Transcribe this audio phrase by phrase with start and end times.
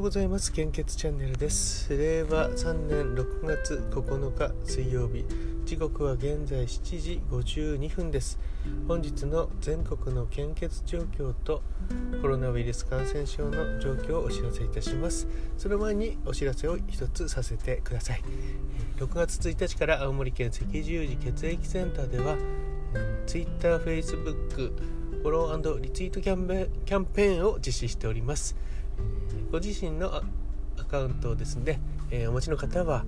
[0.00, 0.50] ようございます。
[0.50, 1.94] 献血チャンネルです。
[1.94, 5.26] 令和3年6月9日水曜日。
[5.66, 8.38] 時刻は現在7時52分です。
[8.88, 11.62] 本日の全国の献血状況と
[12.22, 15.28] コロナウイルス感染症の状況をお知らせいたします。
[15.58, 18.22] その前にお知らせを一つさせてください。
[18.96, 22.38] 6月1日から青森県赤十字血液センターでは
[23.26, 24.72] Twitter、Facebook
[25.20, 28.56] フォローリツイートキャンペーンを実施しております。
[29.50, 30.22] ご自身の
[30.78, 33.04] アカウントをですね、えー、お持ちの方は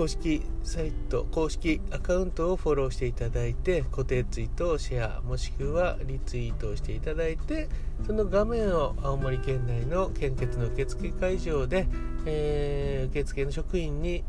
[0.00, 7.68] 公式サイト公式アカウントをフォローしていただいて固定ツイートをシェアもしくはリツイートをしていただいて
[8.06, 11.86] その画面を青森県内の献血の受付会場で、
[12.24, 14.24] えー、受付の職員に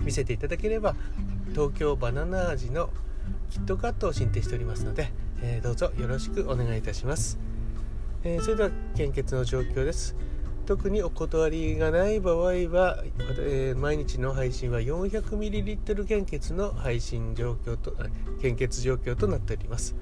[0.00, 0.94] 見せていただければ
[1.52, 2.90] 東京バナナ味の
[3.50, 5.10] キットカットを申請しておりますので、
[5.42, 7.55] えー、どうぞよろしくお願いいたします。
[8.28, 10.16] えー、それでは献血の状況です。
[10.66, 13.04] 特にお断りがない場合は、
[13.38, 17.94] えー、毎日の配信は 400ml 献血の配信状況と
[18.42, 19.94] 献血状況となっております。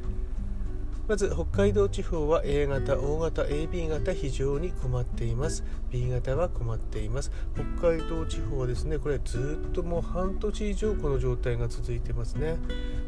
[1.06, 5.62] まず北海道地方は A 型、O 型、AB 型非常に困っています。
[5.90, 7.30] B 型は困っています。
[7.78, 12.56] 北海道地方はですねこれずっともう半年以上この状態が続いてますね。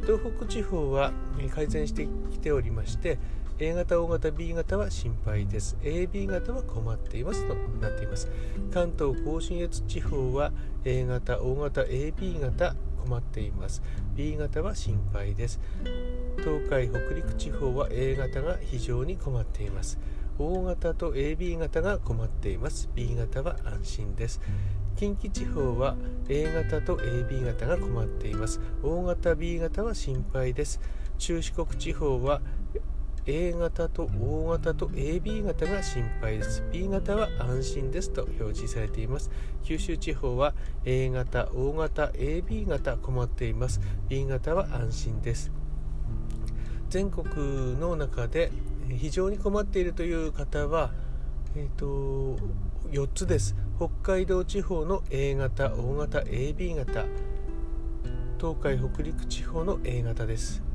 [0.03, 1.14] 東北地方は
[1.55, 3.19] 改善してきておりまして
[3.58, 5.78] A 型、O 型、B 型は心配です。
[5.80, 8.28] AB 型は困っていますとなっています。
[8.70, 10.52] 関東甲信越地方は
[10.84, 13.82] A 型、O 型、AB 型困っています。
[14.14, 15.58] B 型は心配です。
[16.36, 19.98] 東海、北陸地方は A 型が非常に困っています。
[20.38, 22.91] O 型と AB 型が困っています。
[22.94, 24.42] B 型は安心です。
[24.96, 25.96] 近畿地方は
[26.28, 28.60] A 型と AB 型が困っています。
[28.82, 30.78] O 型、B 型は心配です。
[31.16, 32.42] 中四国地方は
[33.27, 36.62] A 型と O 型と AB 型が心配です。
[36.72, 39.31] B 型は安心ですと表示されています。
[39.64, 40.54] 九州地方は
[40.84, 43.81] A 型 O 型 AB 型困っています。
[44.09, 45.50] B 型は安心です。
[46.88, 48.53] 全国の中で
[48.97, 50.93] 非常に困っているという方は
[51.58, 52.37] えーと、
[52.91, 53.56] 4つです。
[53.78, 57.06] 北海道地方の A 型 O 型 AB 型。
[58.38, 60.66] 東海北陸地方の A 型です。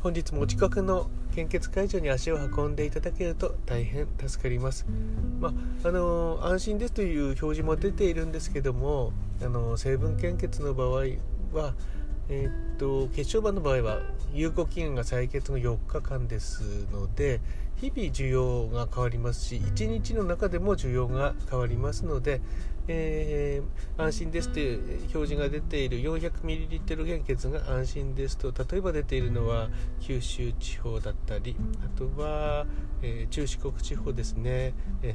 [0.00, 4.86] 本日もお近くの献血会場に足を運んでいただけると大変助かります。
[5.40, 5.48] ま
[5.84, 10.90] あ、あの安心ですという表示も出ているんですけどもあの成分献血の場合
[11.52, 11.74] は、
[12.30, 14.00] えー、っと血小板の場合は
[14.34, 17.40] 有効期限が採血の4日間ですので
[17.76, 22.40] 日々需要が変わりますし1日の中でも需要が変わりますので、
[22.88, 32.66] えー、安心ですという表示が出ている 400ml 献血が安心ですと例えば出ているのは九州地方だったりあとは、
[33.00, 34.74] えー、中四国地方ですね。
[35.02, 35.14] え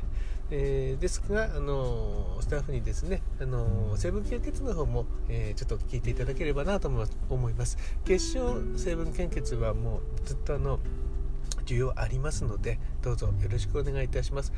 [0.56, 6.91] えー、ですが、あのスタッフにですね、あの成分献血の方も、えー、ちょっと聞いていただければなと
[7.30, 7.80] 思います。
[8.06, 10.78] 結晶成分献血はもうずっとあの
[11.66, 14.53] 需要ありますのでどうぞよろしくお願いいたします。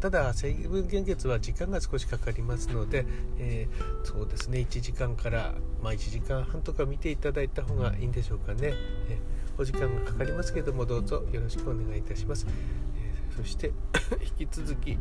[0.00, 3.06] ただ成分献血は時間が少しかかりますので、
[3.38, 5.54] えー、そうですね1時間から、
[5.84, 8.74] まあ、1時間半とか見ていただいた方がいいんでしょうかね、
[9.08, 13.70] えー、お時間がかかりますけどもどうぞよろしくお願いいたします、えー、そして
[14.36, 14.98] 引き続き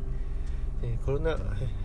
[0.84, 1.40] えコロナウ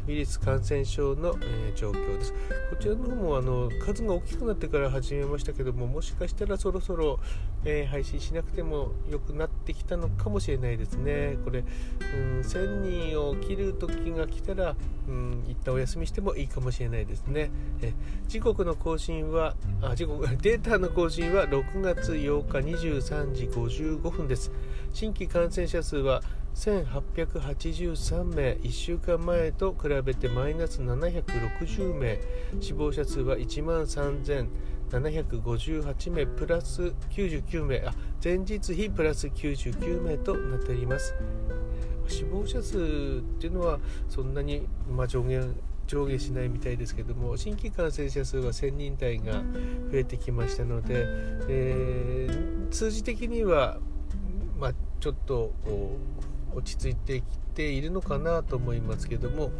[0.06, 2.32] イルス感染症の、え状況です。
[2.70, 7.18] こちらの方もあの数が大きくなってから始めましたけども、もしかしたらそろそろ、
[7.64, 11.38] えー、配信しなくても良くなってきたのかもしれないですね。
[11.44, 14.76] これ、うん、1000人を切る時が来たら、
[15.08, 17.50] うん、一旦お休みしてもいいかもしれないですね。
[17.80, 17.94] え
[18.28, 24.52] 時刻の更新はあ時刻、 データの更新は6月8日23時55分です。
[24.92, 26.22] 新規感染者数は
[26.54, 32.20] 1883名1週間前と比べてマイナス760名。
[32.60, 37.84] 死亡者数は1万3758名プラス99名。
[37.86, 41.14] あ前日比プラス99名となっております。
[42.06, 42.80] 死亡者数っ
[43.40, 45.56] ていうのはそんなに、まあ、上限
[45.86, 49.42] 上下しないみたいですけども新規感染者数は1000人台が
[49.90, 51.04] 増えてきましたので、
[51.48, 53.78] えー、数字的には、
[54.58, 55.52] まあ、ちょっと
[56.54, 59.50] 落ち着いてきているのかなと思いますけども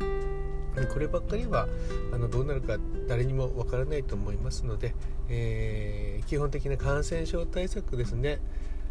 [0.92, 1.68] こればっかりは
[2.12, 4.94] あのどうなるか誰にもわからないと思いますので、
[5.28, 8.40] えー、基本的な感染症対策ですね。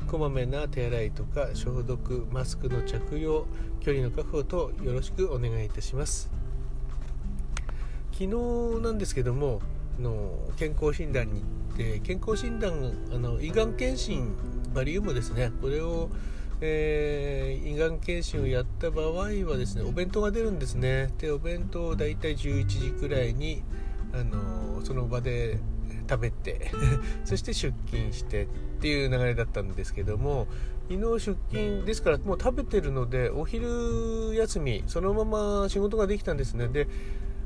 [0.07, 3.45] こまめな手洗いとか消毒マスクの着用
[3.81, 6.31] 距離の確保等よろしくお願いいたします。
[8.12, 9.62] 昨日なんですけども
[10.00, 14.36] の健康診断に行って健康診断あの胃がん検診
[14.74, 16.09] バリウムですねこれを
[16.62, 21.12] えー、胃がん検診をやった場合はですねお弁当が出るんですね。
[21.18, 23.63] でお弁当を大体11時くらいに、
[24.13, 25.60] あのその場で
[26.10, 26.72] 食べて
[27.25, 28.48] そして出勤してっ
[28.81, 30.48] ていう流れだったんですけども
[30.90, 36.68] 昨日出勤ですからもう食べてるのでお昼休みそのまま仕事ができたんですね。
[36.68, 36.88] で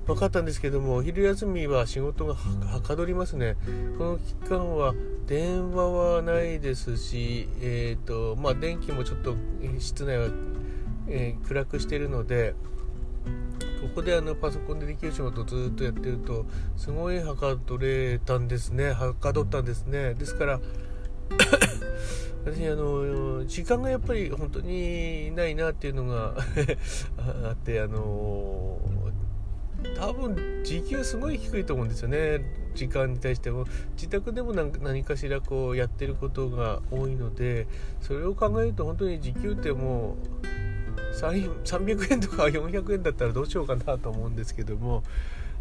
[0.05, 3.55] 分かったんですけどもお昼休みは仕事がはかどりますね。
[3.97, 4.93] この期間は
[5.25, 9.35] 電話はないですし、えーとまあ、電気もちょっと
[9.79, 10.27] 室内は、
[11.07, 12.53] えー、暗くしてるので
[13.81, 16.45] ここであのパソコンでできる仕事をずっとやってると
[16.77, 18.91] すごいはかどれたんですね。
[18.91, 20.13] はかどったんですね。
[20.13, 20.59] ですから
[22.45, 26.35] 私あの時間がやっぱり本当にないなっていうのが
[27.43, 28.79] あってあの
[29.97, 32.41] 多分時給すごい低いと思うんですよね。
[32.73, 33.65] 時間に対しても。
[33.95, 37.67] 自宅でも何かしらこうやってることが多いので
[38.01, 40.45] それを考えると本当に時給ってもう
[41.15, 45.03] 300円とか 400円だったらどうしようかなと思うんですけども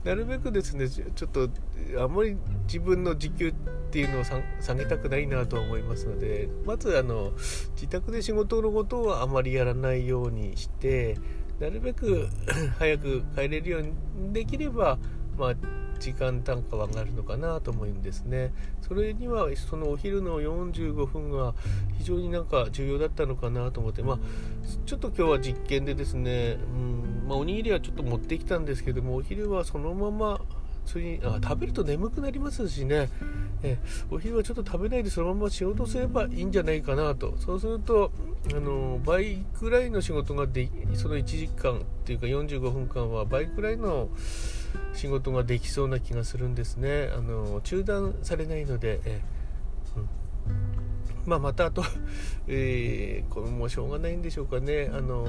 [0.05, 1.49] なるべくですねちょっと
[1.99, 2.37] あんまり
[2.67, 3.55] 自分の時給っ
[3.91, 4.25] ていうのを
[4.61, 7.33] 下げたくないなと思いますのでまずあの
[7.75, 11.17] 自宅で仕事のことをあまりやらないようにして
[11.61, 12.29] なるべく
[12.79, 14.99] 早く帰れるようにできれば、
[15.39, 15.55] まあ、
[15.99, 18.53] 時間単価は上がるのかなと思うんですね。
[18.83, 21.55] それにはそのお昼の45分が
[21.97, 24.19] 非常になんか重要だったのかなと思って、まあ、
[24.87, 30.41] ちょっと今日は実験でですね、うんまあ、おにぎりはちょっと持ってきたんですけどもお昼はそのまま
[30.85, 33.09] それにあ食べると眠くなりますしね
[33.65, 33.79] え
[34.11, 37.35] お昼はちょっと食べないでそのまま仕事すればいいんじゃないかなと。
[37.39, 38.13] そうすると
[38.55, 44.09] あの倍くらいの仕事がでその1時間っていうか45分間は倍くらいの
[44.93, 47.11] 仕事ができそうな気がするんですね。
[47.17, 49.21] あの中断されないので、え
[49.97, 50.09] うん。
[51.27, 51.83] まあ、またあと、
[52.47, 54.91] えー、これもしょうがないんでしょうかね。
[54.93, 55.27] あの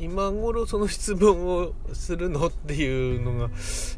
[0.00, 3.50] 今頃その質問をするのっていうのが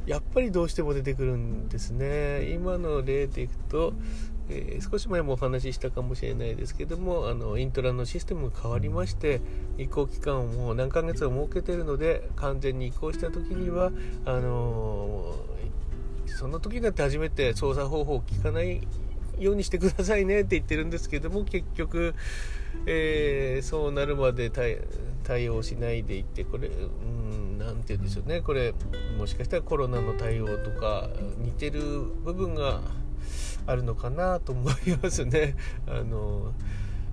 [0.07, 2.51] やっぱりどうしても出てくるんですね。
[2.53, 3.93] 今の例でいくと、
[4.49, 9.41] えー、少し前もお話ししたかもしれないですけどもあのイントラのシステムが変わりまして
[9.79, 13.93] 移行期間をもう何ヶ月も設けてるので完全に移行した時には
[14.25, 18.81] あのー、その時になって初めて操作方法を聞かない
[19.41, 22.15] ようにしてくださいねって言ってるんですけども結局、
[22.87, 26.71] えー、そうなるまで対応しないでいってこれ
[27.59, 28.75] 何て言うんでしょうねこれ
[29.19, 31.09] もしかしたらコロナの対応とか
[31.39, 31.81] 似てる
[32.25, 32.81] 部分が
[33.67, 35.57] あるのかなと思いますね。
[35.87, 36.55] あの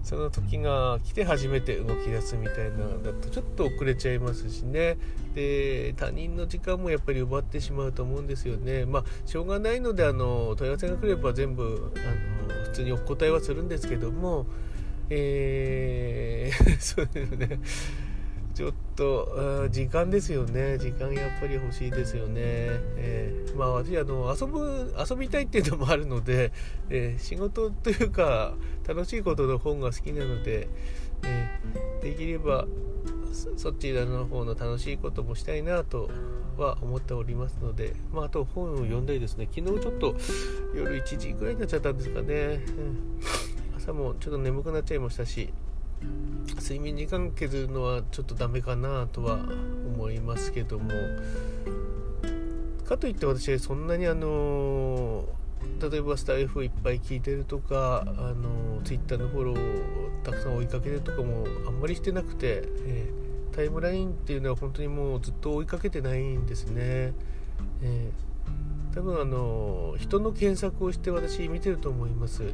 [0.08, 4.98] その時が来て初めて動き出すみたいなだとちょっと遅れちゃいますしね。
[5.36, 8.86] で他人の時間もやっぱり奪ってしまうと思うんですよね。
[8.86, 14.46] まあしょうがないのであの問い合わせが来れば全部あの普通にお答えはするんですけども。
[15.10, 17.60] えー、 そうですね。
[18.98, 20.78] と時間ですよね。
[20.80, 22.42] 時間やっぱり欲しいですよね、
[22.98, 26.52] えー、まあ私あの遊ぶ遊びたいっていうのもあるので、
[26.90, 28.54] えー、仕事というか
[28.88, 30.68] 楽しいことの本が好きなので、
[31.24, 32.66] えー、できれば
[33.56, 36.10] そちらの方の楽しいこともしたいなと
[36.58, 39.48] は思っておりますので、まあ、あと本を読んだりですね。
[39.54, 40.16] 昨日ちょっと
[40.76, 43.20] 夜1時ぐらいになっちゃったんですかね、うん、
[43.78, 45.54] 朝もちょっと眠くなっちゃいましたし
[46.60, 49.40] 睡眠時間削るのはちょっとダメかなとは
[49.96, 50.92] 思いますけども
[52.86, 55.26] かといって私はそんなにあの
[55.82, 67.14] 例えばスタイフをいっぱい聞いてるとかあのツイッターのフォローをたくさん追いかけるとかもあんまりしてなくて、えー、タイムラインっていうのは本当にもうずっと追いかけてないんですね。
[67.82, 72.44] えー、多分あの人の検索をして私見てると思います。
[72.44, 72.46] え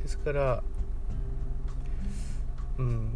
[0.00, 0.62] ー、ですから
[2.78, 3.08] うん。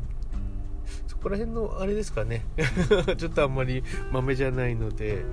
[1.06, 2.44] そこら辺のあれですかね。
[3.16, 5.24] ちょっとあんまり豆じゃないので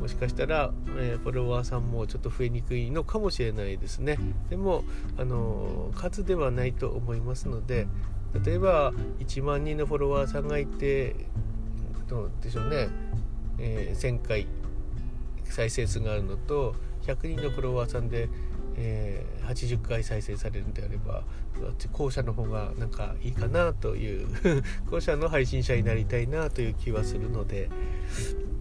[0.00, 4.18] もしかしたら、えー、フォロワーさんもちょっと増えにくいのかもしれないですね。
[4.48, 4.84] でも
[5.16, 7.86] あの数ではないと思いますので
[8.44, 11.14] 例えば1万人のフォロワーさんがいて
[12.08, 12.88] どうでしょうね、
[13.58, 14.46] えー、1000回
[15.44, 18.28] 再生数があるのと100人のフォロワーさんで
[18.76, 21.22] えー、80回再生されるんであれば
[21.92, 24.26] 後者の方がなんかいいかなという
[24.90, 27.70] 後者の配信者になりたいなという気はするので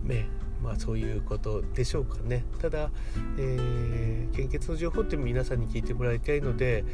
[0.04, 0.28] ね
[0.64, 2.90] まあそういうことでしょうかねただ、
[3.38, 6.86] えー、献血の情報って皆さんに聞いてもらいたいので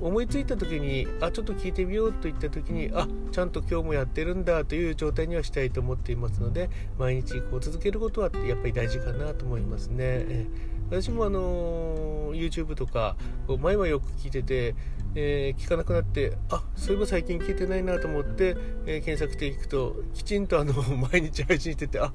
[0.00, 10.46] 思いついた時にあちょっと聞いてみようといった時にあちゃんと今日もやってるんだという状態にはしたいと思っていますので毎日こう続けることはやっぱり大事かなと思いますね。
[10.90, 13.16] 私もあの YouTube とか
[13.60, 14.74] 前はよく聞いてて、
[15.14, 20.72] えー、聞かなくなってあそういえば最近聞いてないなと思って、えー、検索していくときちんとあの
[21.12, 22.12] 毎日配信しててあ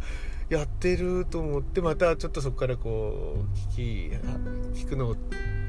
[0.50, 4.12] やってると思ってまたちょっとそこからこう聞
[4.74, 5.16] き聞くのを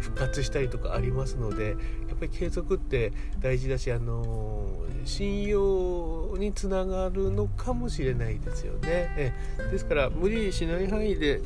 [0.01, 1.71] 復活したりとかありますので
[2.09, 4.69] やっぱり継続って大事だしあの
[5.05, 6.04] 信用
[6.37, 9.13] につながるのかもしれないですよね。
[9.17, 9.33] え
[9.71, 11.41] ですから無理しない範囲で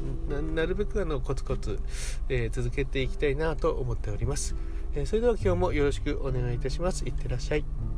[0.54, 1.78] なるべくあのコツコツ、
[2.28, 4.54] えー、続けていきたいなと思っております。
[4.95, 7.04] えそれでは今日もよろしくお願いいたします。
[7.04, 7.98] いってらっしゃい。